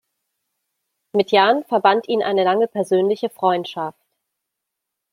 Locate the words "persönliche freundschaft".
2.67-4.01